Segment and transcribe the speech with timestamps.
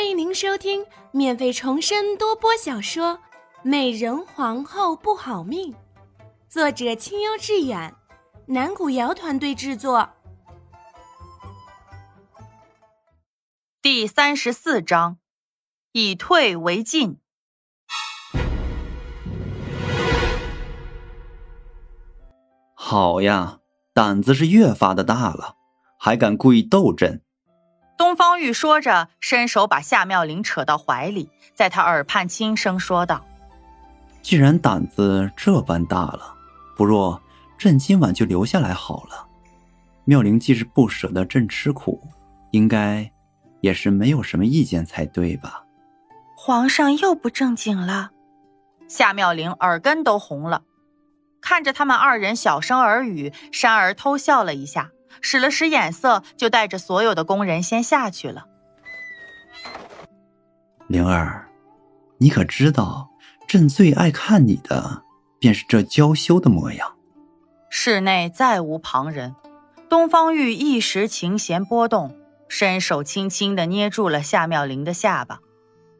[0.00, 3.16] 欢迎您收听免费重生多播小说
[3.62, 5.74] 《美人皇后不好命》，
[6.48, 7.94] 作者清幽致远，
[8.46, 10.08] 南古瑶团队制作。
[13.82, 15.18] 第三十四章，
[15.92, 17.18] 以退为进。
[22.72, 23.58] 好呀，
[23.92, 25.56] 胆子是越发的大了，
[25.98, 27.22] 还敢故意斗阵。
[28.00, 33.22] 东方玉说着，伸手把夏妙玲扯到怀里，在他耳畔轻声说道
[34.24, 36.34] ：“既然胆子这般大了，
[36.74, 37.20] 不若
[37.58, 39.26] 朕今晚就留下来好了。
[40.06, 42.02] 妙玲既是不舍得朕吃苦，
[42.52, 43.12] 应该
[43.60, 45.64] 也是没有什么意见才对吧？”
[46.34, 48.12] 皇上又不正经了，
[48.88, 50.62] 夏妙玲耳根都红了，
[51.42, 54.90] 看着他们二人小声耳语，珊儿偷笑了一下。
[55.20, 58.46] 使了使眼色，就带着所有的工人先下去了。
[60.88, 61.48] 灵儿，
[62.18, 63.10] 你可知道，
[63.46, 65.02] 朕最爱看你的，
[65.38, 66.96] 便是这娇羞的模样。
[67.68, 69.36] 室内再无旁人，
[69.88, 72.16] 东方玉一时琴弦波动，
[72.48, 75.38] 伸手轻轻的捏住了夏妙玲的下巴，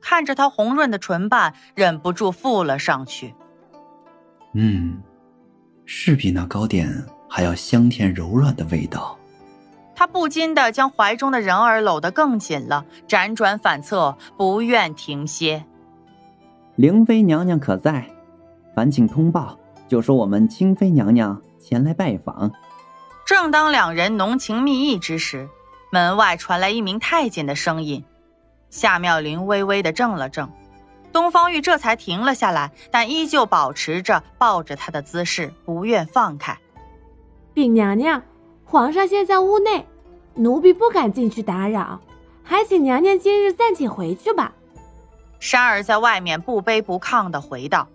[0.00, 3.34] 看着她红润的唇瓣，忍不住附了上去。
[4.54, 5.00] 嗯，
[5.84, 7.06] 是比那糕点。
[7.32, 9.16] 还要香甜柔软的味道，
[9.94, 15.64] 他不禁的将怀中的人儿搂得更紧了，辗转反侧，不愿停歇。
[16.74, 18.04] 灵妃娘娘可在？
[18.74, 22.50] 烦请通报，就说我们清妃娘娘前来拜访。
[23.24, 25.48] 正当两人浓情蜜意之时，
[25.92, 28.04] 门外传来一名太监的声音。
[28.70, 30.48] 夏妙玲微微的怔了怔，
[31.12, 36.58] 东方玉这才停了下来，但依旧保持着抱着他的姿势，不愿放开。
[37.60, 38.22] 禀娘娘，
[38.64, 39.86] 皇上现在屋内，
[40.32, 42.00] 奴婢不敢进去打扰，
[42.42, 44.50] 还请娘娘今日暂且回去吧。
[45.38, 47.86] 珊儿在外面不卑不亢的回道：“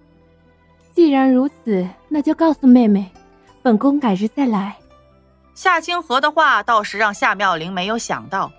[0.94, 3.12] 既然如此，那就告诉妹妹，
[3.64, 4.76] 本宫改日再来。”
[5.56, 8.52] 夏清河的话倒是让夏妙玲没有想到，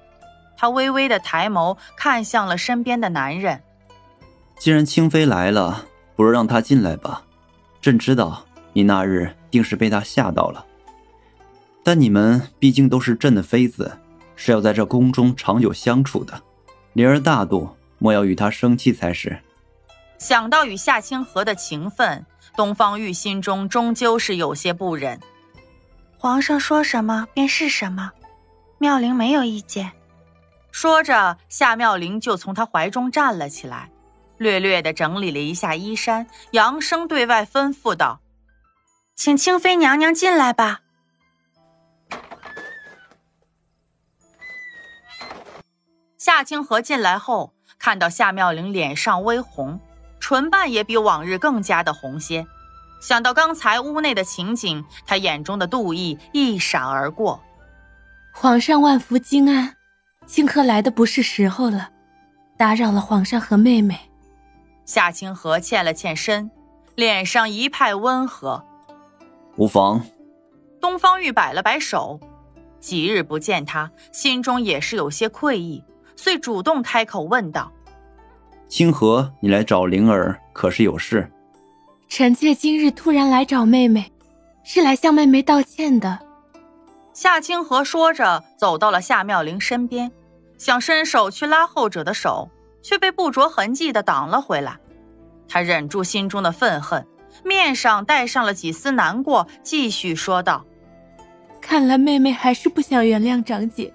[0.57, 3.63] 她微微的抬眸看向了身边的男人。
[4.59, 5.85] 既然清妃来了，
[6.17, 7.23] 不如让她进来吧。
[7.81, 8.43] 朕知道
[8.73, 10.66] 你那日定是被她吓到了。
[11.87, 13.97] 但你们毕竟都是朕的妃子，
[14.35, 16.43] 是要在这宫中长久相处的。
[16.95, 19.41] 灵儿大度，莫要与他生气才是。
[20.19, 22.27] 想到与夏清河的情分，
[22.57, 25.21] 东方玉心中终究是有些不忍。
[26.19, 28.11] 皇上说什么便是什么，
[28.79, 29.93] 妙龄没有意见。
[30.73, 33.89] 说着，夏妙龄就从他怀中站了起来，
[34.39, 38.21] 略略的整理了一下衣衫，扬声对外吩咐道
[39.15, 40.81] ：“请清妃娘娘进来吧。”
[46.27, 49.79] 夏清河进来后，看到夏妙玲脸上微红，
[50.19, 52.45] 唇瓣也比往日更加的红些。
[53.01, 57.41] 想到刚才屋内的情景，他眼中的妒意一闪而过。
[58.33, 59.77] 皇上万福金安，
[60.27, 61.91] 清河来的不是时候了，
[62.57, 63.97] 打扰了皇上和妹妹。
[64.85, 66.51] 夏清河欠了欠身，
[66.97, 68.65] 脸上一派温和。
[69.55, 70.05] 无妨。
[70.81, 72.19] 东方玉摆了摆手，
[72.81, 75.85] 几日不见他，心中也是有些愧意。
[76.17, 77.71] 遂主动开口问道
[78.67, 81.31] ：“清河，你来找灵儿，可是有事？”
[82.09, 84.11] 臣妾今日突然来找妹妹，
[84.65, 86.19] 是来向妹妹道歉的。
[87.13, 90.11] 夏清河说着，走到了夏妙玲身边，
[90.59, 92.51] 想伸手去拉后者的手，
[92.83, 94.77] 却被不着痕迹的挡了回来。
[95.49, 97.07] 他忍住心中的愤恨，
[97.45, 100.65] 面上带上了几丝难过，继续说道
[101.61, 103.93] ：“看来妹妹还是不想原谅长姐。”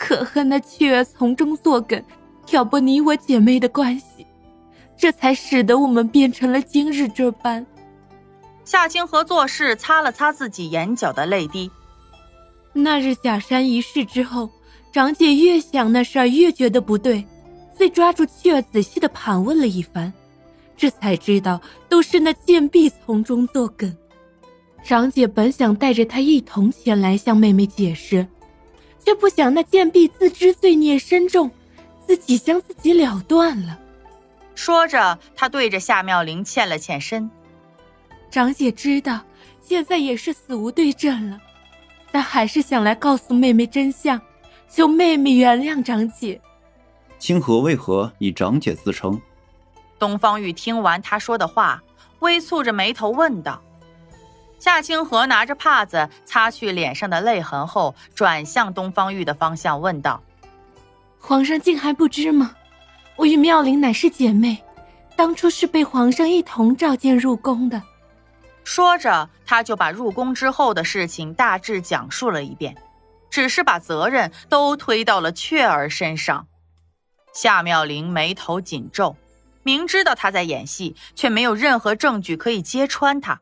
[0.00, 2.02] 可恨那雀儿从中作梗，
[2.46, 4.26] 挑拨你我姐妹的关系，
[4.96, 7.64] 这才使得我们变成了今日这般。
[8.64, 11.70] 夏清河做事擦了擦自己眼角的泪滴。
[12.72, 14.48] 那日假山一事之后，
[14.90, 17.24] 长姐越想那事儿越觉得不对，
[17.76, 20.10] 遂抓住雀儿仔细的盘问了一番，
[20.78, 21.60] 这才知道
[21.90, 23.94] 都是那贱婢从中作梗。
[24.82, 28.26] 长姐本想带着她一同前来向妹妹解释。
[29.04, 31.50] 却不想那贱婢自知罪孽深重，
[32.06, 33.78] 自己将自己了断了。
[34.54, 37.30] 说着，他对着夏妙玲欠了欠身。
[38.30, 39.20] 长姐知道
[39.60, 41.40] 现在也是死无对证了，
[42.12, 44.20] 但还是想来告诉妹妹真相，
[44.68, 46.40] 求妹妹原谅长姐。
[47.18, 49.20] 清河为何以长姐自称？
[49.98, 51.82] 东方玉听完他说的话，
[52.20, 53.62] 微蹙着眉头问道。
[54.60, 60.22] 夏清河拿着帕子擦去脸上的泪痕后，转向东方玉的方向问道
[61.18, 62.54] ：“皇上竟还不知吗？
[63.16, 64.62] 我与妙龄乃是姐妹，
[65.16, 67.82] 当初是被皇上一同召见入宫的。
[68.62, 72.76] 说着，他就把入宫之后的事情大致讲述了一遍，
[73.30, 76.46] 只是把责任都推到了雀儿身上。
[77.32, 79.16] 夏妙玲眉头紧皱，
[79.62, 83.40] 明知道他在演戏，却没有任何证据可以揭穿他，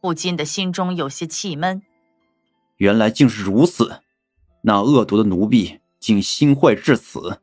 [0.00, 1.82] 不禁的心中有些气闷。
[2.76, 4.00] 原来竟是如此，
[4.62, 7.40] 那恶毒的奴婢竟心坏至此。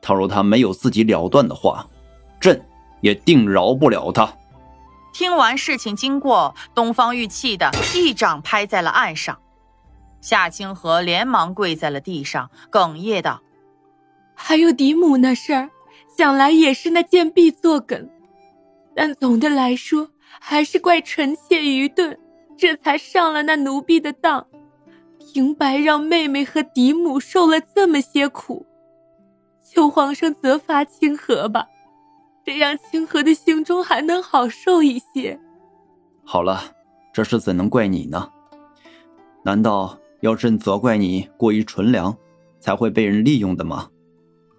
[0.00, 1.88] 倘若他没有自己了断的话，
[2.40, 2.64] 朕
[3.00, 4.32] 也定饶不了他。
[5.12, 9.40] 听完事情经过，东方玉气的一掌拍在了岸上，
[10.20, 13.42] 夏清河连忙跪在了地上，哽咽道
[14.36, 15.70] ：“还有嫡母那事儿，
[16.16, 18.08] 想来也是那贱婢作梗，
[18.94, 22.18] 但总的来说，还是怪臣妾愚钝，
[22.56, 24.46] 这才上了那奴婢的当，
[25.18, 28.64] 平白让妹妹和嫡母受了这么些苦，
[29.64, 31.66] 求皇上责罚清河吧。”
[32.44, 35.38] 这样，清河的心中还能好受一些。
[36.24, 36.60] 好了，
[37.12, 38.30] 这事怎能怪你呢？
[39.42, 42.16] 难道要朕责怪你过于纯良，
[42.60, 43.90] 才会被人利用的吗？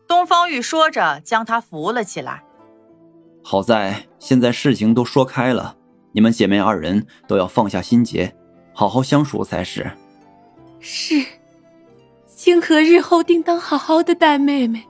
[0.05, 2.43] 东方玉说着，将他扶了起来。
[3.49, 5.77] 好在现在事情都说开了，
[6.11, 8.35] 你们姐妹二人都要放下心结，
[8.73, 9.89] 好好相处才是。
[10.81, 11.25] 是，
[12.25, 14.83] 清河日后定当好好的待妹妹。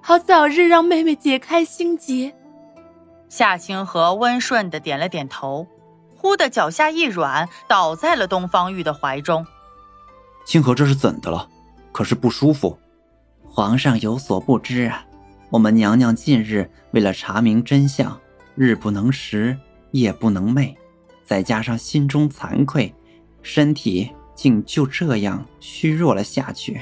[0.00, 2.32] 好，早日让妹妹解开心结。
[3.28, 5.66] 夏清河温顺的点了点头，
[6.16, 9.44] 忽的脚下一软，倒在了东方玉的怀中。
[10.44, 11.48] 清河这是怎的了？
[11.90, 12.78] 可是不舒服？
[13.44, 15.04] 皇上有所不知啊，
[15.48, 18.20] 我们娘娘近日为了查明真相，
[18.56, 19.56] 日不能食，
[19.92, 20.74] 夜不能寐，
[21.24, 22.92] 再加上心中惭愧，
[23.42, 26.80] 身体竟就这样虚弱了下去。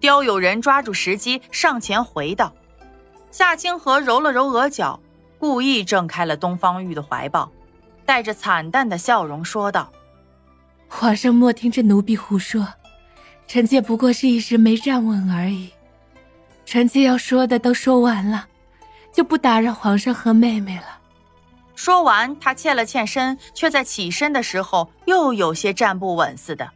[0.00, 2.52] 刁有人抓住时机上前回道
[3.30, 5.00] ：“夏清河揉了揉额角，
[5.38, 7.50] 故意挣开了东方玉的怀抱，
[8.04, 9.92] 带着惨淡的笑容说道
[10.88, 12.66] ：‘皇上莫听这奴婢胡说，
[13.46, 15.70] 臣妾不过是一时没站稳而已。
[16.66, 18.46] 臣妾要说的都说完了，
[19.12, 20.98] 就不打扰皇上和妹妹了。’
[21.74, 26.68] 说完，他欠了欠身，却在起身的时候又有些站不稳似的。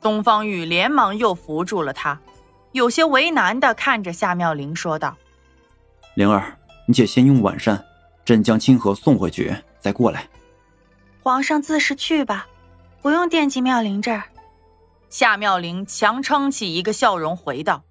[0.00, 2.18] 东方玉连忙又扶住了他。”
[2.72, 5.16] 有些为难的看着夏妙玲说道
[6.14, 6.54] ：“灵儿，
[6.86, 7.82] 你且先用晚膳，
[8.26, 10.28] 朕将清河送回去再过来。”
[11.22, 12.46] 皇上自是去吧，
[13.00, 14.22] 不用惦记妙玲这儿。
[15.08, 17.82] 夏妙玲强撑起一个笑容回道：“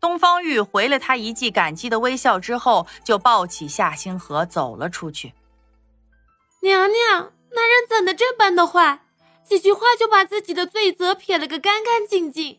[0.00, 5.34] 东方玉回了他一记感激的微笑之后，就抱起夏星河走了出去。
[6.62, 9.00] 娘娘，那人怎的这般的坏？
[9.44, 12.58] 几句话就把自己的罪责撇了个干干净净。”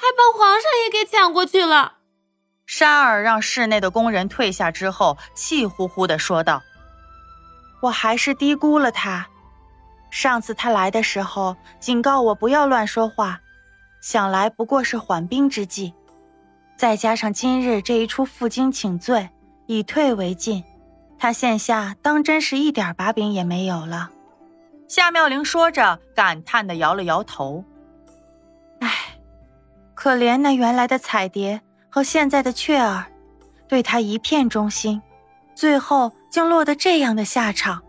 [0.00, 1.94] 还把皇上也给抢过去了。
[2.66, 6.62] 山儿让室内的工人退下之后，气呼呼的说道
[7.82, 9.26] ：“我还是低估了他。
[10.12, 13.40] 上次他来的时候，警告我不要乱说话，
[14.00, 15.92] 想来不过是缓兵之计。
[16.78, 19.28] 再加上今日这一出负荆请罪，
[19.66, 20.62] 以退为进，
[21.18, 24.10] 他现下当真是一点把柄也没有了。”
[24.86, 27.64] 夏妙玲说着，感叹的摇了摇头。
[29.94, 31.60] 可怜那原来的彩蝶
[31.90, 33.06] 和现在的雀儿，
[33.66, 35.02] 对他一片忠心，
[35.56, 37.82] 最后竟落得这样的下场。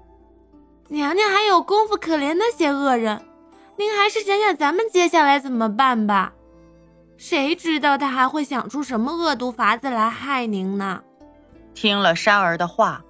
[0.88, 3.22] 娘娘还有功夫可怜那些恶人，
[3.78, 6.34] 您还是想想咱们接下来怎么办吧。
[7.20, 11.04] 谁知道他还会想出什么恶毒法子来害您呢？
[11.74, 13.04] 听了山儿的话，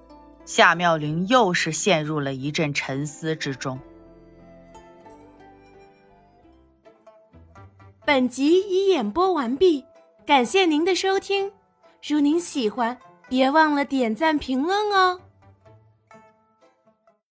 [0.44, 3.78] 夏妙玲又是陷入了一阵沉思之中。
[8.04, 9.84] 本集已演播完毕，
[10.26, 11.52] 感谢您的收听。
[12.04, 12.98] 如您喜欢，
[13.28, 15.20] 别忘了点赞评论哦。